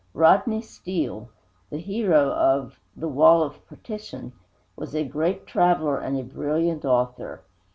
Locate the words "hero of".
1.77-2.79